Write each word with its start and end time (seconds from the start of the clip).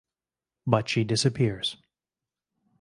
But 0.65 0.89
she 0.89 1.03
disappears. 1.03 1.77